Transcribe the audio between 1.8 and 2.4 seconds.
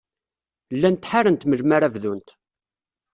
bdunt.